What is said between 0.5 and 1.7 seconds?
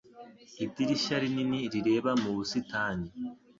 Idirishya rinini